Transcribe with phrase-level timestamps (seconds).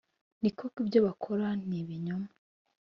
[0.41, 2.29] ni koko ibyo bakora ni ibinyoma: